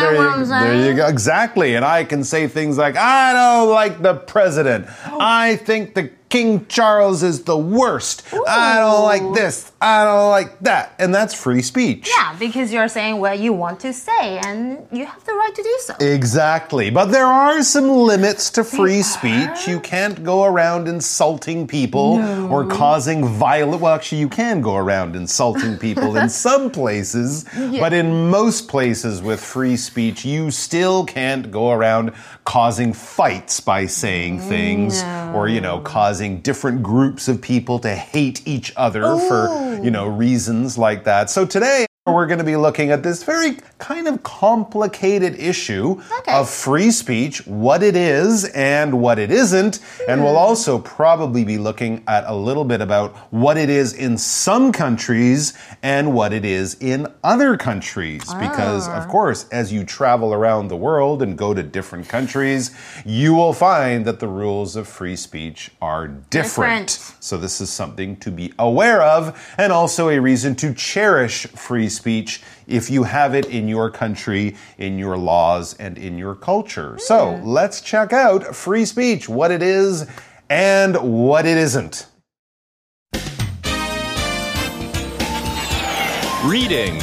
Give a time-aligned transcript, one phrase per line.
[0.00, 1.06] there, you, there you go.
[1.06, 1.74] Exactly.
[1.74, 4.86] And I can say things like, I don't like the president.
[5.06, 5.18] Oh.
[5.20, 8.22] I think the King Charles is the worst.
[8.32, 8.44] Ooh.
[8.46, 9.72] I don't like this.
[9.80, 10.92] I don't like that.
[10.98, 12.10] And that's free speech.
[12.14, 15.62] Yeah, because you're saying what you want to say and you have the right to
[15.62, 15.94] do so.
[16.00, 16.90] Exactly.
[16.90, 19.66] But there are some limits to free speech.
[19.66, 22.48] You can't go around insulting people no.
[22.48, 23.80] or causing violent.
[23.80, 27.80] Well, actually, you can go around insulting people in some places, yeah.
[27.80, 32.12] but in most places with free speech, you still can't go around
[32.44, 35.32] causing fights by saying things no.
[35.34, 39.18] or, you know, causing different groups of people to hate each other Ooh.
[39.28, 41.30] for, you know, reasons like that.
[41.30, 46.32] So today, we're going to be looking at this very kind of complicated issue okay.
[46.32, 49.80] of free speech, what it is and what it isn't.
[50.08, 50.38] And we'll hmm.
[50.38, 55.56] also probably be looking at a little bit about what it is in some countries
[55.82, 58.24] and what it is in other countries.
[58.28, 58.38] Ah.
[58.40, 63.34] Because, of course, as you travel around the world and go to different countries, you
[63.34, 66.88] will find that the rules of free speech are different.
[66.88, 67.14] different.
[67.20, 71.88] So, this is something to be aware of and also a reason to cherish free
[71.88, 76.92] speech if you have it in your country, in your laws, and in your culture.
[76.92, 77.00] Mm.
[77.00, 77.46] So hmm.
[77.46, 80.06] let's check out free speech, what it is
[80.50, 82.06] and what it isn't.
[86.44, 87.00] Reading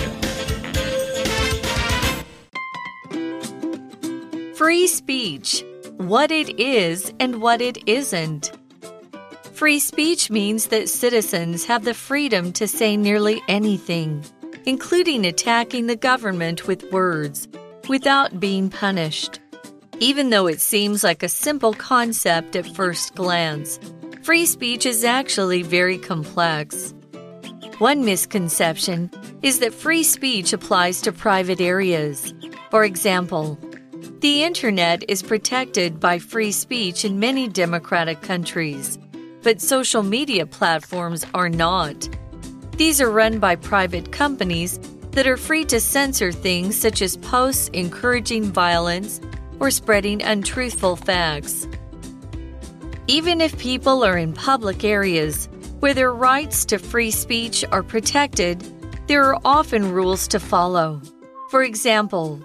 [4.55, 5.63] Free speech.
[5.97, 8.51] What it is and what it isn't.
[9.53, 14.23] Free speech means that citizens have the freedom to say nearly anything
[14.65, 17.47] including attacking the government with words,
[17.87, 19.39] without being punished.
[19.99, 23.79] Even though it seems like a simple concept at first glance,
[24.23, 26.93] free speech is actually very complex.
[27.77, 32.33] One misconception is that free speech applies to private areas.
[32.71, 33.59] For example,
[34.19, 38.97] the internet is protected by free speech in many democratic countries,
[39.43, 42.09] but social media platforms are not.
[42.77, 44.79] These are run by private companies
[45.11, 49.21] that are free to censor things such as posts encouraging violence
[49.61, 51.67] or spreading untruthful facts.
[53.07, 55.47] Even if people are in public areas
[55.79, 58.61] where their rights to free speech are protected,
[59.07, 61.01] there are often rules to follow.
[61.51, 62.41] For example,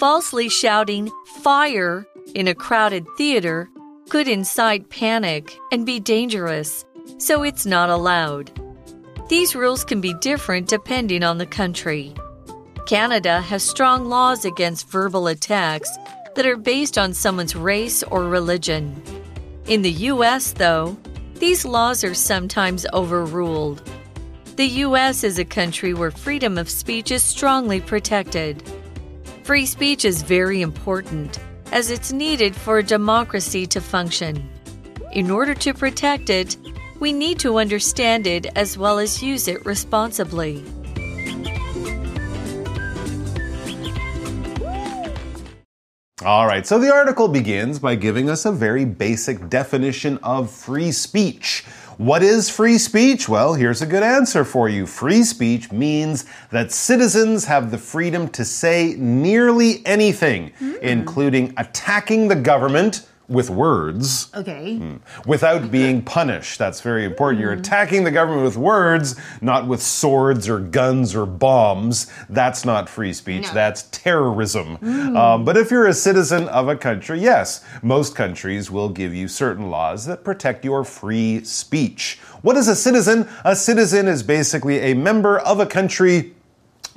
[0.00, 1.08] falsely shouting
[1.42, 3.68] fire in a crowded theater
[4.08, 6.84] could incite panic and be dangerous,
[7.18, 8.50] so it's not allowed.
[9.28, 12.14] These rules can be different depending on the country.
[12.86, 15.90] Canada has strong laws against verbal attacks
[16.34, 19.02] that are based on someone's race or religion.
[19.66, 20.96] In the US, though,
[21.34, 23.82] these laws are sometimes overruled.
[24.56, 28.62] The US is a country where freedom of speech is strongly protected.
[29.44, 31.38] Free speech is very important,
[31.70, 34.48] as it's needed for a democracy to function.
[35.12, 36.56] In order to protect it,
[37.00, 40.64] we need to understand it as well as use it responsibly.
[46.24, 50.90] All right, so the article begins by giving us a very basic definition of free
[50.90, 51.64] speech.
[51.96, 53.28] What is free speech?
[53.28, 54.84] Well, here's a good answer for you.
[54.84, 60.78] Free speech means that citizens have the freedom to say nearly anything, mm.
[60.80, 64.30] including attacking the government with words.
[64.34, 64.78] Okay.
[64.80, 66.58] Mm, without being punished.
[66.58, 67.38] That's very important.
[67.38, 67.42] Mm.
[67.42, 72.10] You're attacking the government with words, not with swords or guns or bombs.
[72.30, 73.44] That's not free speech.
[73.44, 73.54] No.
[73.54, 74.78] That's terrorism.
[74.78, 75.16] Mm.
[75.16, 79.28] Um, but if you're a citizen of a country, yes, most countries will give you
[79.28, 82.18] certain laws that protect your free speech.
[82.42, 83.28] What is a citizen?
[83.44, 86.34] A citizen is basically a member of a country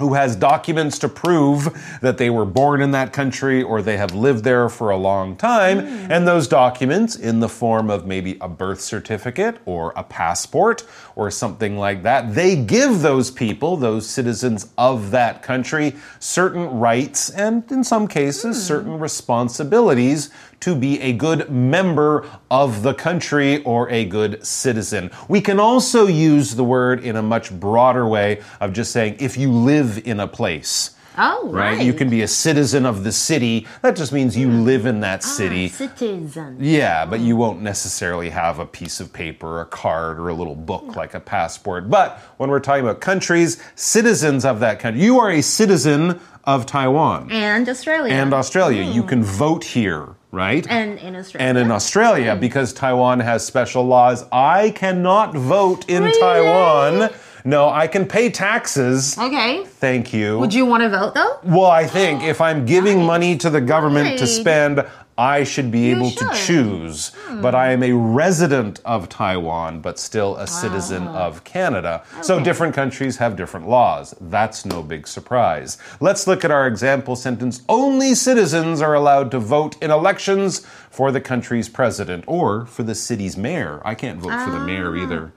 [0.01, 1.69] who has documents to prove
[2.01, 5.35] that they were born in that country or they have lived there for a long
[5.35, 5.79] time.
[5.79, 6.09] Mm.
[6.09, 10.83] And those documents, in the form of maybe a birth certificate or a passport
[11.15, 17.29] or something like that, they give those people, those citizens of that country, certain rights
[17.29, 18.59] and, in some cases, mm.
[18.59, 20.29] certain responsibilities
[20.61, 25.09] to be a good member of the country or a good citizen.
[25.27, 29.37] We can also use the word in a much broader way of just saying if
[29.37, 30.91] you live in a place.
[31.17, 31.77] Oh, right.
[31.77, 31.85] right.
[31.85, 33.67] You can be a citizen of the city.
[33.81, 34.63] That just means you hmm.
[34.63, 35.65] live in that ah, city.
[35.65, 36.57] Ah, citizen.
[36.59, 40.55] Yeah, but you won't necessarily have a piece of paper, a card, or a little
[40.55, 40.93] book no.
[40.93, 41.89] like a passport.
[41.89, 46.65] But when we're talking about countries, citizens of that country, you are a citizen of
[46.65, 48.13] Taiwan and Australia.
[48.13, 48.83] And Australia.
[48.83, 48.93] Mm.
[48.93, 50.65] You can vote here right?
[50.69, 51.49] And in Australia.
[51.49, 52.39] And in Australia, mm.
[52.39, 56.19] because Taiwan has special laws, I cannot vote in really?
[56.19, 57.09] Taiwan.
[57.43, 59.17] No, I can pay taxes.
[59.17, 59.63] Okay.
[59.65, 60.39] Thank you.
[60.39, 61.39] Would you want to vote though?
[61.43, 64.29] Well, I think if I'm giving money to the government to Right.
[64.29, 64.85] spend,
[65.17, 66.45] I should be able to should.
[66.47, 67.11] choose.
[67.41, 71.25] But I am a resident of Taiwan, but still a citizen Ah.
[71.27, 72.01] of Canada.
[72.21, 74.15] So different countries have different laws.
[74.19, 75.77] That's no big surprise.
[75.99, 81.11] Let's look at our example sentence Only citizens are allowed to vote in elections for
[81.11, 83.79] the country's president or for the city's mayor.
[83.85, 85.31] I can't vote for the mayor either.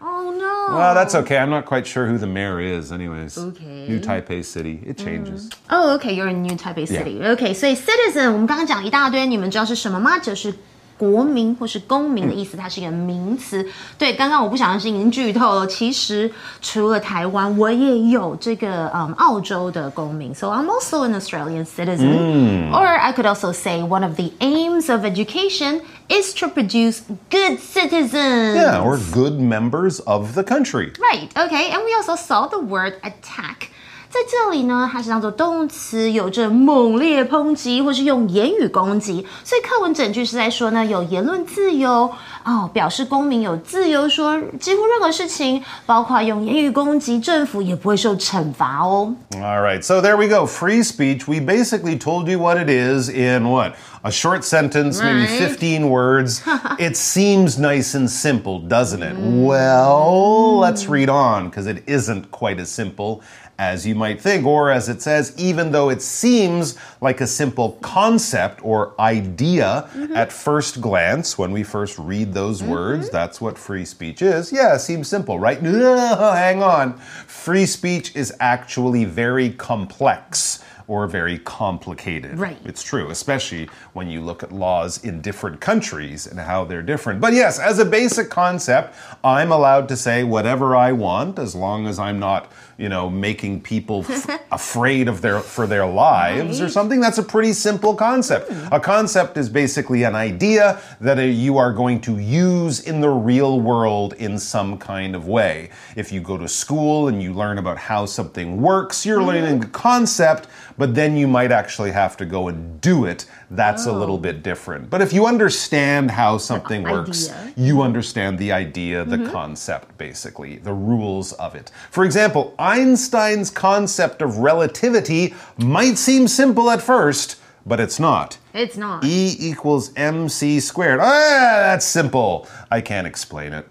[0.64, 0.78] Oh no.
[0.78, 1.38] Well, that's okay.
[1.38, 3.38] I'm not quite sure who the mayor is, anyways.
[3.38, 3.88] Okay.
[3.88, 4.80] New Taipei City.
[4.86, 5.50] It changes.
[5.70, 7.20] Oh, okay, you're in New Taipei City.
[7.22, 10.20] Okay, 所以 citizen 我们刚刚讲一大堆，你们知道是什么吗？
[10.20, 10.54] 就是
[10.98, 13.66] 国民或是公民的意思，它是一个名词。
[13.98, 16.30] 对，刚刚我不小心已经剧透了，其实
[16.62, 22.70] 除了台湾，我也有这个嗯澳洲的公民，so I'm also an Australian citizen.
[22.74, 25.80] Or I could also say one of the aims of education
[26.10, 27.00] is to produce
[27.30, 28.58] good citizens.
[28.58, 30.92] Yeah, or good members of the country.
[31.00, 33.70] Right, okay, and we also saw the word attack.
[34.14, 42.12] 在这里呢，它是当做动词，有着猛烈抨击或是用言语攻击，所以课文整句是在说呢，有言论自由
[42.44, 49.14] 哦，表示公民有自由说几乎任何事情，包括用言语攻击政府也不会受惩罚哦。
[49.36, 50.48] All right, so there we go.
[50.48, 51.28] Free speech.
[51.28, 53.74] We basically told you what it is in what?
[54.02, 55.50] A short sentence, maybe Right.
[55.58, 56.42] 15 words.
[56.80, 59.14] it seems nice and simple, doesn't it?
[59.20, 63.22] Well, let's read on because it isn't quite as simple
[63.59, 64.47] as you might think.
[64.47, 70.17] Or as it says, even though it seems like a simple concept or idea mm-hmm.
[70.17, 72.71] at first glance, when we first read those mm-hmm.
[72.71, 74.53] words, that's what free speech is.
[74.53, 75.61] Yeah, it seems simple, right?
[75.61, 76.95] Hang on.
[76.99, 82.39] Free speech is actually very complex or very complicated.
[82.39, 82.59] Right.
[82.65, 87.21] It's true, especially when you look at laws in different countries and how they're different.
[87.21, 91.87] But yes, as a basic concept, I'm allowed to say whatever I want as long
[91.87, 96.69] as I'm not, you know, making people f- afraid of their for their lives or
[96.69, 97.01] something.
[97.01, 98.51] That's a pretty simple concept.
[98.73, 103.11] A concept is basically an idea that uh, you are going to use in the
[103.11, 105.71] real world in some kind of way.
[105.97, 109.67] If you go to school and you learn about how something works, you're learning a
[109.69, 113.26] concept, but then you might actually have to go and do it.
[113.50, 114.91] That's a little bit different.
[114.91, 120.73] But if you understand how something works, you understand the idea, the concept, basically, the
[120.73, 121.71] rules of it.
[121.91, 127.37] For example, Einstein's concept of relativity might seem simple at first,
[127.67, 128.38] but it's not.
[128.53, 129.05] It's not.
[129.05, 131.00] E equals mc squared.
[131.00, 132.49] Ah, that's simple.
[132.70, 133.67] I can't explain it.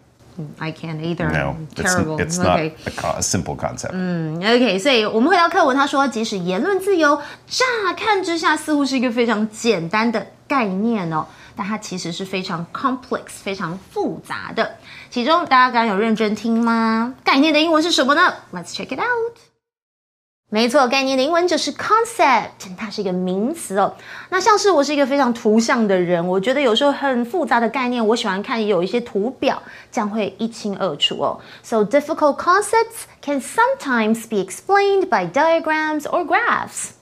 [0.59, 1.29] I can't either.
[1.29, 2.17] No, it's, Terrible.
[2.19, 3.93] it's not a, simple concept.
[3.93, 7.65] OK，所以我们回到课文，他说，即使言论自由乍
[7.95, 11.25] 看之下似乎是一个非常简单的概念哦，
[11.55, 14.77] 但它其实是非常 complex、非常复杂的。
[15.09, 17.13] 其中大家刚刚有认真听吗？
[17.23, 19.52] 概念的英文是什么呢？Let's check it out。
[20.52, 23.94] 没错，概念的英文就是 concept，它是一个名词哦。
[24.30, 29.62] 那像是我是一个非常图像的人，我觉得有时候很复杂的概念，我喜欢看有一些图表，
[29.92, 31.38] 这样会一清二楚哦。
[31.62, 36.92] So difficult concepts can sometimes be explained by diagrams or graphs.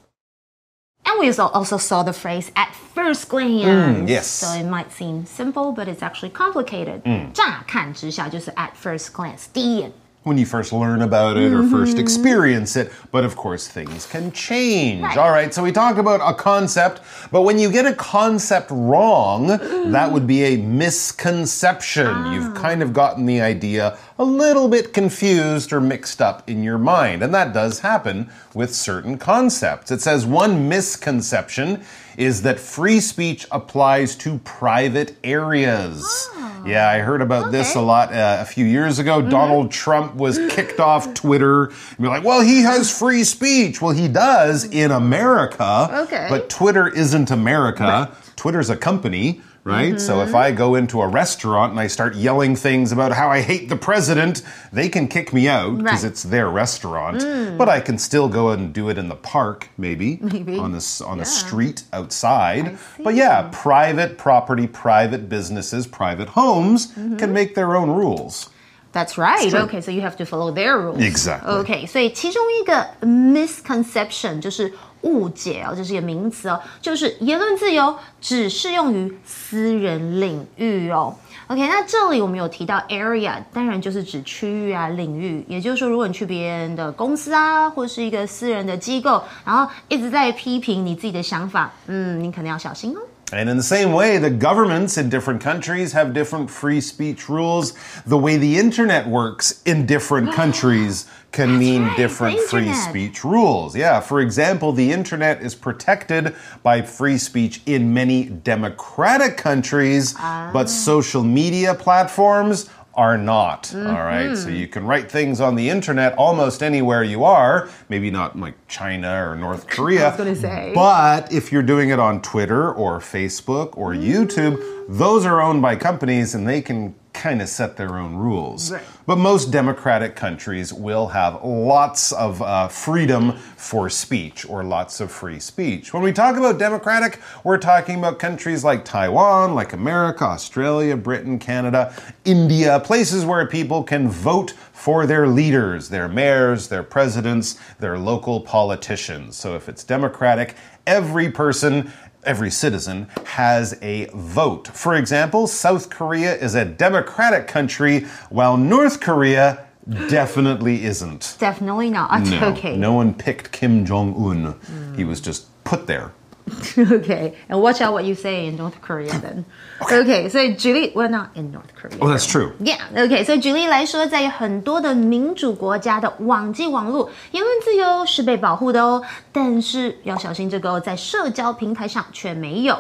[1.05, 4.09] And we also also saw the phrase at first glance.
[4.09, 4.27] yes.
[4.27, 7.03] So it might seem simple, but it's actually complicated.
[7.33, 9.93] 乍看之下就是 at first glance，第一眼。
[10.24, 12.02] when you first learn about it or first mm-hmm.
[12.02, 12.92] experience it.
[13.12, 15.02] But of course, things can change.
[15.02, 15.18] Right.
[15.18, 17.02] All right, so we talk about a concept,
[17.32, 22.34] but when you get a concept wrong, that would be a misconception.
[22.34, 22.62] You've ah.
[22.62, 27.24] kind of gotten the idea a little bit confused or mixed up in your mind.
[27.24, 29.90] And that does happen with certain concepts.
[29.90, 31.84] It says one misconception
[32.18, 36.30] is that free speech applies to private areas.
[36.64, 39.24] Yeah, I heard about this a lot uh, a few years ago.
[39.24, 41.72] Donald Trump was kicked off Twitter.
[42.00, 43.82] Be like, well, he has free speech.
[43.82, 46.04] Well, he does in America.
[46.04, 46.28] Okay.
[46.30, 48.16] But Twitter isn't America.
[48.36, 49.42] Twitter's a company.
[49.64, 50.02] Right?
[50.02, 53.42] So if I go into a restaurant and I start yelling things about how I
[53.42, 54.42] hate the president,
[54.74, 56.12] they can kick me out because Right.
[56.12, 57.58] it's their restaurant.
[57.60, 60.58] But I can still go and do it in the park, maybe, Maybe.
[60.58, 61.30] on the s- on the Yeah.
[61.30, 62.78] street outside.
[63.04, 67.18] But yeah, private property, private businesses, private homes Mm-hmm.
[67.18, 68.50] can make their own rules.
[68.94, 69.54] That's right.
[69.54, 71.00] Okay, so you have to follow their rules.
[71.00, 71.64] Exactly.
[71.64, 81.16] Okay, 所以其中一个 misconception 就是误解哦，这是一个名词哦，就是言论自由只适用于私人领域哦。
[81.48, 85.44] OK，那这里我们有提到 area，当然就是指区域啊、领域。
[85.48, 93.00] 也就是说，如果你去别人的公司啊，或是一个私人的机构，然后一直在批评你自己的想法，嗯，你可能要小心哦。
[93.34, 97.74] And in the same way, the governments in different countries have different free speech rules.
[98.06, 103.76] The way the internet works in different countries can mean right, different free speech rules.
[103.76, 110.66] Yeah, for example, the internet is protected by free speech in many democratic countries, but
[110.66, 113.74] social media platforms are not.
[113.74, 114.56] All right, so mm-hmm.
[114.56, 119.30] you can write things on the internet almost anywhere you are, maybe not like China
[119.30, 120.14] or North Korea.
[120.18, 120.72] gonna say.
[120.76, 124.04] But if you're doing it on Twitter or Facebook or mm.
[124.04, 128.72] YouTube, those are owned by companies and they can kind of set their own rules.
[128.72, 128.84] Right.
[129.06, 135.12] But most democratic countries will have lots of uh, freedom for speech or lots of
[135.12, 135.94] free speech.
[135.94, 141.38] When we talk about democratic, we're talking about countries like Taiwan, like America, Australia, Britain,
[141.38, 141.94] Canada,
[142.26, 148.42] India, places where people can vote for their leaders, their mayors, their presidents, their local
[148.42, 149.36] politicians.
[149.36, 150.56] So if it's democratic,
[150.88, 151.92] every person
[152.24, 154.68] every citizen has a vote.
[154.68, 159.66] For example, South Korea is a democratic country, while North Korea
[160.10, 161.36] definitely isn't.
[161.40, 162.22] Definitely not.
[162.24, 162.78] No, okay.
[162.78, 164.96] no one picked Kim Jong Un.
[164.96, 166.14] He was just put there.
[166.79, 167.35] Okay.
[167.49, 169.45] And watch out what you say in North Korea then.
[169.81, 170.29] Okay.
[170.29, 171.99] 所以举例，we're not in North Korea.
[171.99, 172.53] Oh, that's true.
[172.61, 182.77] Yeah, OK，所以举例来说，在很多的民主国家的网际网络言论自由是被保护的哦，但是要小心这个哦，在社交平台上却没有，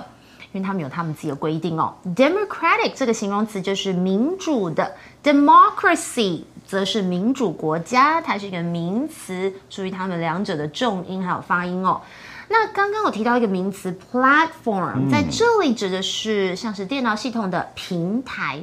[0.53, 1.93] 因为他们有他们自己的规定哦。
[2.15, 12.00] Democratic 这个形容词就是民主的，democracy 则是民主国家，它是一个名词，注意它们两者的重音还有发音哦。
[12.48, 18.62] 那刚刚我提到一个名词 platform，、在这里指的是像是电脑系统的平台。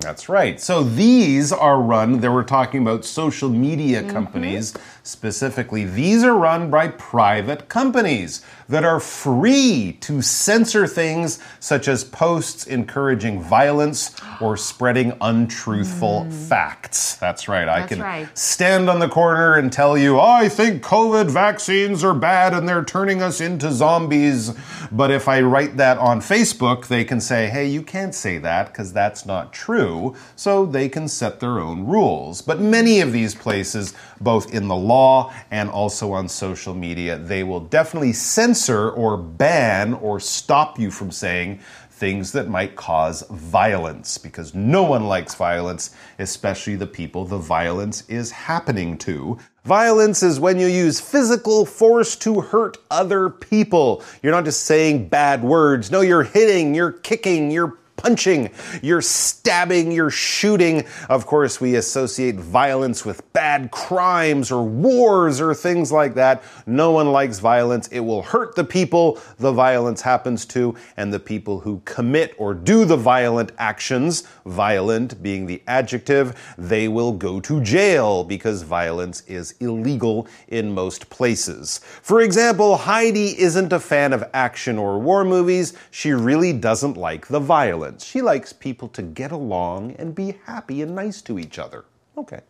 [0.00, 0.58] That's right.
[0.58, 5.84] So these are run, they were talking about social media companies specifically.
[5.84, 12.66] These are run by private companies that are free to censor things such as posts
[12.66, 16.30] encouraging violence or spreading untruthful hmm.
[16.30, 17.16] facts.
[17.16, 17.68] That's right.
[17.68, 18.38] I can right.
[18.38, 22.84] stand on the corner and tell you, I think COVID vaccines are bad and they're
[22.84, 24.54] turning us into zombies.
[24.92, 28.68] But if I write that on Facebook, they can say, hey, you can't say that
[28.68, 30.14] because that's not true.
[30.36, 32.40] So they can set their own rules.
[32.42, 37.42] But many of these places, both in the law and also on social media, they
[37.42, 41.60] will definitely censor or ban or stop you from saying
[42.00, 48.08] things that might cause violence because no one likes violence, especially the people the violence
[48.08, 49.38] is happening to.
[49.64, 54.02] Violence is when you use physical force to hurt other people.
[54.22, 55.90] You're not just saying bad words.
[55.90, 58.50] No, you're hitting, you're kicking, you're punching,
[58.82, 60.84] you're stabbing, you're shooting.
[61.08, 66.42] Of course, we associate violence with bad crimes or wars or things like that.
[66.66, 67.88] No one likes violence.
[67.88, 72.54] It will hurt the people the violence happens to and the people who commit or
[72.54, 79.22] do the violent actions, violent being the adjective, they will go to jail because violence
[79.26, 81.80] is illegal in most places.
[82.02, 85.74] For example, Heidi isn't a fan of action or war movies.
[85.90, 87.89] She really doesn't like the violence.
[87.99, 91.85] She likes people to get along and be happy and nice to each other.
[92.15, 92.41] Okay.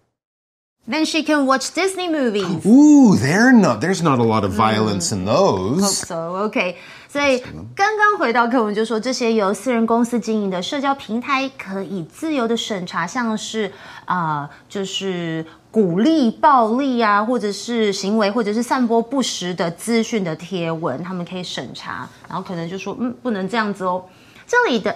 [0.87, 2.63] Then she can watch Disney movies.
[2.63, 5.81] Ooh, they're not, there's not a lot of violence in those.
[6.05, 6.77] So OK，
[7.09, 7.39] 所以
[7.75, 13.71] 刚刚回到课文就说，这些由私人公司经营的社交平台可以自由的审查，像是
[14.05, 24.05] 啊、呃就是鼓励暴力啊，或者是行为，或者是散播不实的资讯的贴文，他们可以审查，然后可能就说，嗯，不能这样子哦。
[24.45, 24.95] 这里的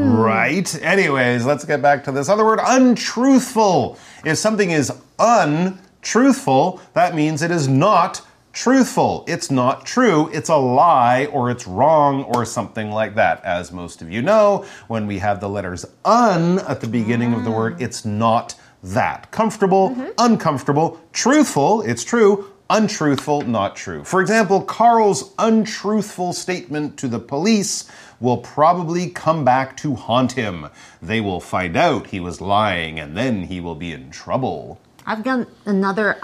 [0.00, 0.82] Right?
[0.82, 3.98] Anyways, let's get back to this other word untruthful.
[4.24, 8.22] If something is untruthful, that means it is not
[8.52, 9.24] truthful.
[9.26, 10.28] It's not true.
[10.32, 13.44] It's a lie or it's wrong or something like that.
[13.44, 17.44] As most of you know, when we have the letters un at the beginning of
[17.44, 19.30] the word, it's not that.
[19.30, 24.02] Comfortable, uncomfortable, truthful, it's true, untruthful, not true.
[24.04, 27.88] For example, Carl's untruthful statement to the police
[28.21, 30.69] will probably come back to haunt him.
[31.01, 34.77] They will find out he was lying and then he will be in trouble.
[35.05, 36.17] I've got another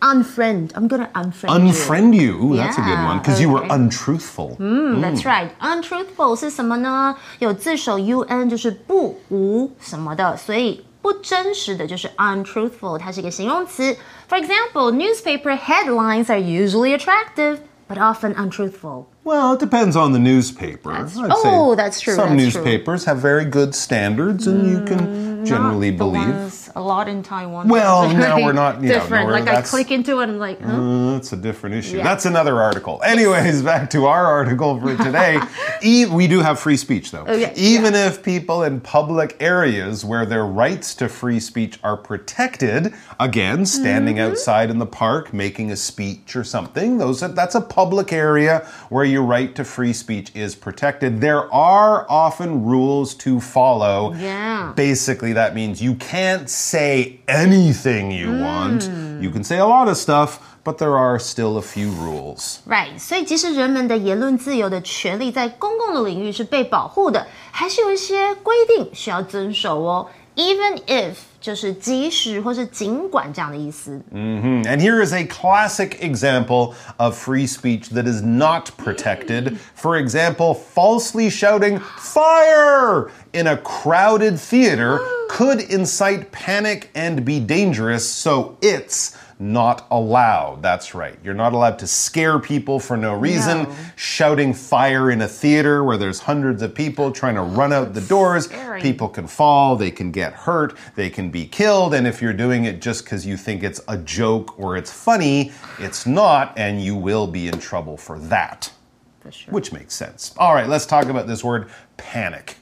[0.00, 0.70] unfriend.
[0.74, 1.72] I'm gonna unfriend you.
[1.72, 2.32] Unfriend you.
[2.42, 3.74] Ooh, that's a good Yeah, one because you were okay.
[3.74, 4.56] untruthful.
[4.58, 5.50] Mm, That's right.
[5.60, 7.16] Untruthful 是什么呢？
[7.38, 13.96] 有字首 un 就是不无什么的，所以不真实的就是 untruthful，它是一个形容词。
[14.28, 19.09] For example, newspaper headlines are usually attractive, but often untruthful.
[19.23, 20.91] Well, it depends on the newspaper.
[20.91, 22.61] That's- oh, that's true, Some that's true.
[22.63, 26.69] newspapers have very good standards, and you can generally believe.
[26.75, 27.67] a lot in Taiwan.
[27.67, 29.29] Well, now we're not, you know, different.
[29.29, 30.71] like I click into it, and I'm like, huh?
[30.71, 31.97] Uh, that's a different issue.
[31.97, 32.03] Yeah.
[32.03, 33.01] That's another article.
[33.03, 35.39] Anyways, back to our article for today.
[35.81, 37.21] e- we do have free speech, though.
[37.25, 42.93] Okay, Even if people in public areas where their rights to free speech are protected,
[43.19, 44.31] again, standing Mm-hmm.
[44.31, 48.65] outside in the park, making a speech or something, those are, that's a public area
[48.89, 51.19] where your right to free speech is protected.
[51.21, 54.13] There are often rules to follow.
[54.13, 54.73] Yeah.
[54.75, 58.42] Basically, that means you can't say anything you Mm.
[58.42, 58.90] want.
[59.20, 62.58] You can say a lot of stuff, but there are still a few rules.
[62.68, 70.08] Right，所以即使人们的言论自由的权利在公共的领域是被保护的，还是有一些规定需要遵守哦。
[70.34, 74.00] Even if 就是即使或是尽管这样的意思。
[74.14, 79.58] And here is a classic example of free speech that is not protected.
[79.76, 88.09] For example, falsely shouting fire in a crowded theater could incite panic and be dangerous,
[88.09, 90.63] so it's not allowed.
[90.63, 91.17] That's right.
[91.23, 93.63] You're not allowed to scare people for no reason.
[93.63, 93.75] No.
[93.95, 98.01] Shouting fire in a theater where there's hundreds of people trying to run out the
[98.01, 98.45] doors.
[98.45, 98.81] Scary.
[98.81, 101.93] People can fall, they can get hurt, they can be killed.
[101.93, 105.51] And if you're doing it just because you think it's a joke or it's funny,
[105.79, 108.71] it's not, and you will be in trouble for that.
[109.19, 109.53] For sure.
[109.53, 110.33] Which makes sense.
[110.37, 112.55] All right, let's talk about this word panic.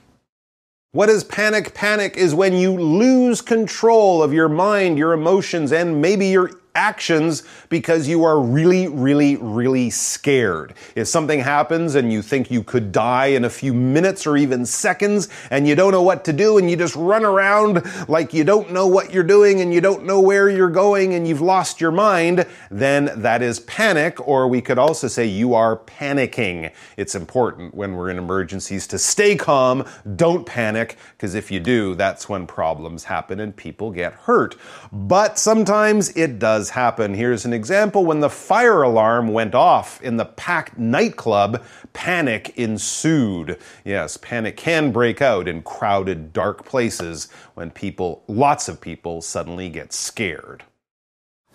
[0.95, 1.73] What is panic?
[1.73, 7.43] Panic is when you lose control of your mind, your emotions, and maybe your actions
[7.69, 10.73] because you are really, really, really scared.
[10.95, 14.65] If something happens and you think you could die in a few minutes or even
[14.65, 18.43] seconds and you don't know what to do and you just run around like you
[18.43, 21.81] don't know what you're doing and you don't know where you're going and you've lost
[21.81, 26.71] your mind, then that is panic, or we could also say you are panicking.
[26.97, 31.95] It's important when we're in emergencies to stay calm, don't panic, because if you do,
[31.95, 34.55] that's when problems happen and people get hurt.
[34.91, 37.13] But sometimes it does happen.
[37.13, 43.57] Here's an example when the fire alarm went off in the packed nightclub, panic ensued.
[43.83, 49.69] Yes, panic can break out in crowded, dark places when people, lots of people, suddenly
[49.69, 50.63] get scared.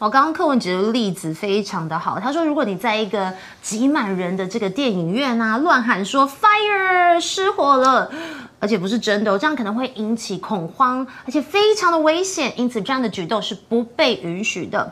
[0.00, 8.10] 我刚刚课文举的例子非常的好，他说，如果你在一个挤满人的这个电影院啊，乱喊说 “fire” 失火了，
[8.58, 14.90] 而且不是真的哦，这样可能会引起恐慌，而且非常的危险，因此这样的举动是不被允许的。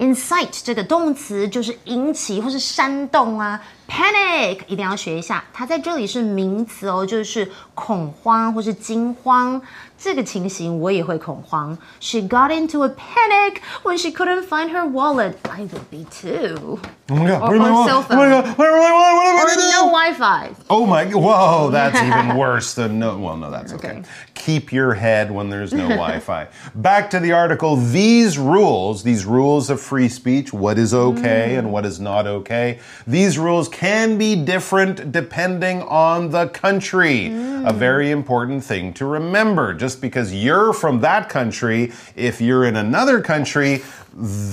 [0.00, 9.61] incite 这个动词就是引起或是煽动啊 ，panic 一定要学一下，它在这里是名词哦，就是恐慌或是惊慌。
[9.97, 11.75] 这个情形我也会恐慌。
[12.01, 15.35] She got into a panic when she couldn't find her wallet.
[15.49, 16.79] I would be too.
[17.09, 17.89] Oh my god, Or- where's my or wallet?
[17.89, 19.71] cell Oh my god, what am I, what, what am I Or gonna do?
[19.71, 20.49] no Wi-Fi.
[20.69, 23.87] Oh my, whoa, that's even worse than no, well, no, that's okay.
[23.89, 24.03] Okay.
[24.33, 26.49] Keep your head when there's no Wi Fi.
[26.75, 27.77] Back to the article.
[27.77, 32.79] These rules, these rules of free speech, what is okay and what is not okay,
[33.07, 37.28] these rules can be different depending on the country.
[37.64, 39.72] A very important thing to remember.
[39.72, 43.82] Just because you're from that country, if you're in another country,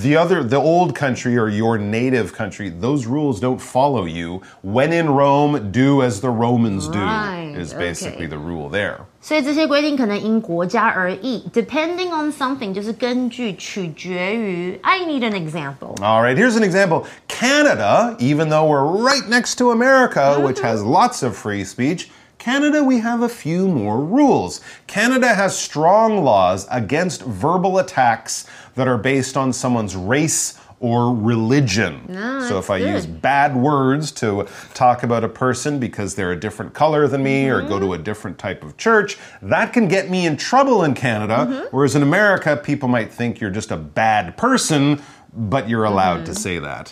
[0.01, 4.91] the other the old country or your native country those rules don't follow you when
[4.91, 8.27] in rome do as the romans do Right, is basically okay.
[8.27, 14.77] the rule there 所以这些规定可能因国家而异，depending on something 就是根据取决于。
[14.83, 15.95] I need an example.
[16.01, 20.83] all right here's an example canada even though we're right next to america which has
[20.83, 22.09] lots of free speech
[22.39, 24.59] Canada, we have a few more rules.
[24.85, 32.00] Canada has strong laws against verbal attacks that are based on someone's race or religion.
[32.10, 36.38] Ah, so if I use bad words to talk about a person because they're a
[36.38, 38.00] different color than me or go to mm-hmm.
[38.00, 41.48] a different type of church, that can get me in trouble in Canada.
[41.48, 41.76] Mm-hmm.
[41.76, 45.02] Whereas in America, people might think you're just a bad person,
[45.49, 46.87] but you're allowed to say that.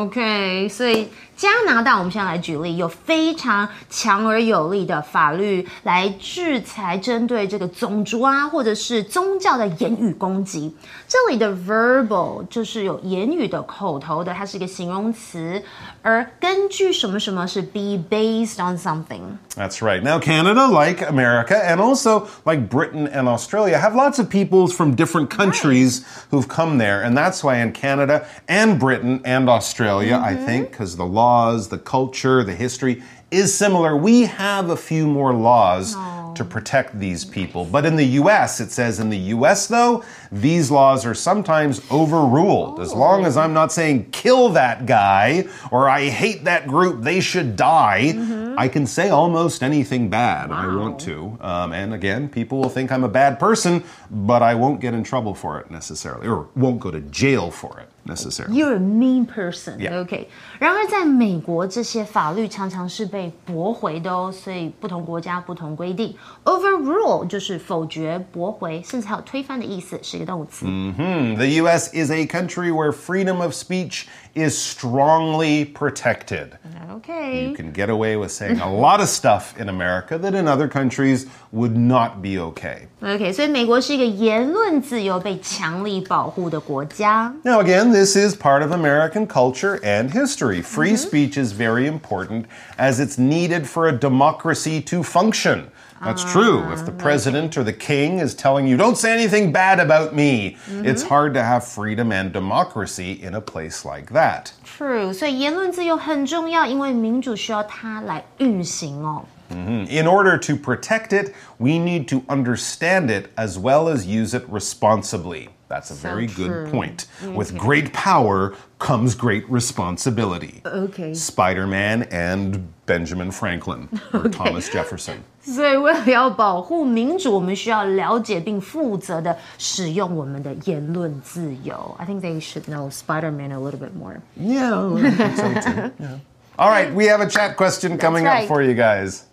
[0.00, 10.74] OK，所以加拿大，我们现在来举例，有非常强而有力的法律来制裁针对这个种族啊，或者是宗教的言语攻击。
[11.06, 15.62] 这里的 verbal 就是有言语的、口头的，它是一个形容词，
[16.02, 19.22] 而根据什么什么是 be based on something。
[19.55, 20.01] That's right.
[20.01, 24.95] Now, Canada, like America, and also like Britain and Australia, have lots of peoples from
[24.95, 27.03] different countries who've come there.
[27.03, 30.45] And that's why in Canada and Britain and Australia, I mm-hmm.
[30.45, 33.95] think, because the laws, the culture, the history is similar.
[33.95, 35.95] We have a few more laws
[36.35, 37.65] to protect these people.
[37.65, 42.79] But in the US, it says in the US, though, these laws are sometimes overruled.
[42.79, 47.19] As long as I'm not saying kill that guy or I hate that group, they
[47.19, 48.13] should die,
[48.57, 51.37] I can say almost anything bad I want to.
[51.41, 55.03] Um, and again, people will think I'm a bad person, but I won't get in
[55.03, 58.54] trouble for it necessarily, or won't go to jail for it necessarily.
[58.54, 59.78] You're a mean person.
[59.78, 60.00] Yeah.
[60.02, 60.28] OK，
[60.58, 66.14] 然而在美国，这些法律常常是被驳回的哦，所以不同国家不同规定。
[66.44, 70.66] Overrule 就是否决、驳回，甚至还有推翻的意思，是一个动词。
[70.66, 74.04] Hmm, The US is a country where freedom of speech
[74.34, 76.58] is strongly protected.
[76.92, 80.46] OK， You can get away with saying a lot of stuff in America that in
[80.46, 82.88] other countries would not be okay.
[83.00, 87.32] OK，所以美国是一个言论自由被强力保护的国家。
[87.44, 90.62] Now, again, this is part of American culture and history.
[90.62, 92.44] Free speech is very important
[92.76, 95.64] as it's needed for a democracy to function.
[96.02, 96.62] That's true.
[96.72, 100.56] If the president or the king is telling you, don't say anything bad about me,
[100.84, 104.52] it's hard to have freedom and democracy in a place like that.
[104.64, 109.24] True，所以言论自由很重要，因为民主需要它来运行哦。
[109.50, 114.44] In order to protect it, we need to understand it as well as use it
[114.48, 115.48] responsibly.
[115.68, 116.48] That's a very true.
[116.48, 117.06] good point.
[117.34, 120.62] With great power comes great responsibility.
[120.64, 125.22] OK， Spider Man and Benjamin Franklin or Thomas Jefferson.
[125.42, 131.94] 所以为了要保护民主，我们需要了解并负责的使用我们的言论自由。
[131.98, 134.20] I think they should know Spider-Man a little bit more.
[134.38, 135.90] Yeah, I think so too.
[135.98, 136.18] Yeah.
[136.58, 138.42] All right, we have a chat question coming right.
[138.42, 139.26] up for you guys.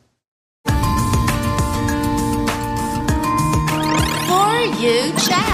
[4.28, 5.49] For you, chat.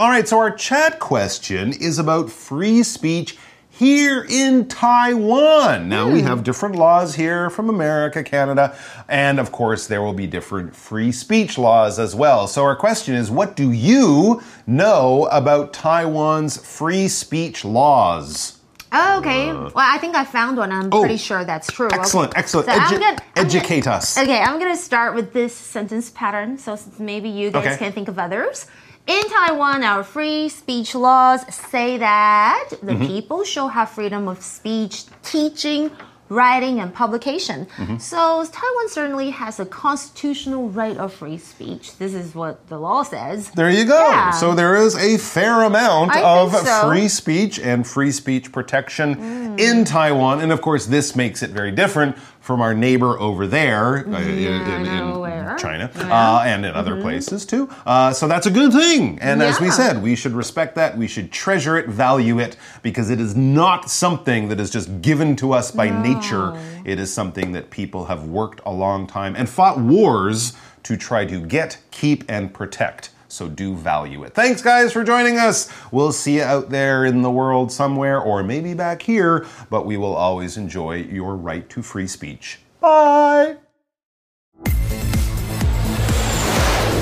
[0.00, 3.36] All right, so our chat question is about free speech
[3.68, 5.90] here in Taiwan.
[5.90, 8.74] Now, we have different laws here from America, Canada,
[9.10, 12.46] and of course, there will be different free speech laws as well.
[12.46, 18.56] So, our question is what do you know about Taiwan's free speech laws?
[18.92, 20.72] Okay, well, I think I found one.
[20.72, 21.88] I'm pretty sure that's true.
[21.88, 22.00] Uh, oh.
[22.00, 22.38] Excellent, Okay.
[22.40, 22.66] excellent.
[22.68, 24.16] So I'm Edu- gonna- I'm gonna- educate us.
[24.16, 27.76] Okay, I'm gonna start with this sentence pattern, so maybe you guys Okay.
[27.76, 28.64] can think of others.
[29.10, 33.06] In Taiwan, our free speech laws say that the Mm-hmm.
[33.08, 35.90] people shall have freedom of speech, teaching,
[36.28, 37.66] writing, and publication.
[37.66, 37.98] Mm-hmm.
[37.98, 41.96] So Taiwan certainly has a constitutional right of free speech.
[41.96, 43.50] This is what the law says.
[43.50, 43.98] There you go.
[44.10, 44.30] Yeah.
[44.30, 46.88] So there is a fair amount I of so.
[46.88, 50.40] free speech and free speech protection in Taiwan.
[50.40, 52.16] And of course, this makes it very different
[52.50, 55.56] from our neighbor over there uh, in, in- in where.
[55.56, 57.70] China uh, and in other places too.
[57.86, 59.20] Uh, so that's a good thing.
[59.20, 60.98] And as we said, we should respect that.
[60.98, 65.36] We should treasure it, value it, because it is not something that is just given
[65.36, 66.60] to us by nature.
[66.84, 71.24] It is something that people have worked a long time and fought wars to try
[71.26, 73.10] to get, keep, and protect.
[73.32, 74.34] So do value it.
[74.34, 75.70] Thanks, guys, for joining us.
[75.92, 79.96] We'll see you out there in the world somewhere, or maybe back here, but we
[79.96, 82.58] will always enjoy your right to free speech.
[82.80, 83.56] Bye.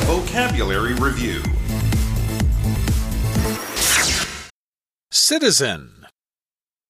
[0.05, 1.43] Vocabulary Review
[5.11, 6.07] Citizen.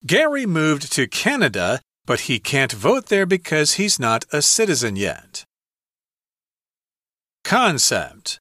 [0.07, 5.45] Gary moved to Canada, but he can't vote there because he's not a citizen yet.
[7.45, 8.39] Concept.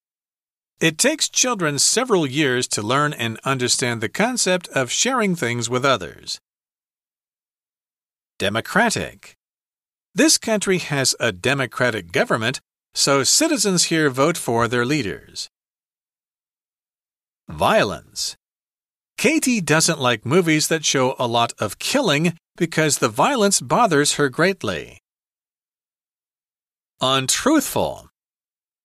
[0.80, 5.84] It takes children several years to learn and understand the concept of sharing things with
[5.84, 6.40] others.
[8.38, 9.36] Democratic.
[10.14, 12.60] This country has a democratic government,
[12.94, 15.50] so citizens here vote for their leaders.
[17.50, 18.36] Violence.
[19.18, 24.30] Katie doesn't like movies that show a lot of killing because the violence bothers her
[24.30, 25.00] greatly.
[27.02, 28.10] Untruthful.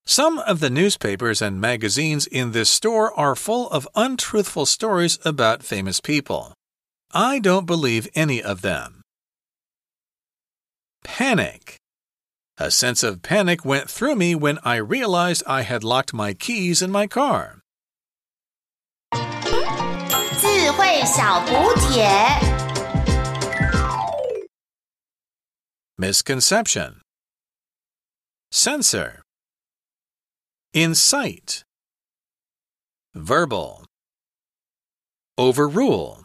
[0.05, 5.63] Some of the newspapers and magazines in this store are full of untruthful stories about
[5.63, 6.53] famous people.
[7.11, 9.01] I don't believe any of them.
[11.03, 11.77] Panic.
[12.57, 16.81] A sense of panic went through me when I realized I had locked my keys
[16.81, 17.59] in my car.
[20.39, 22.07] 智慧小补帖。
[25.97, 27.01] Misconception.
[28.51, 29.20] Censor.
[30.74, 31.64] Incite.
[33.14, 33.84] Verbal.
[35.38, 36.21] Overrule.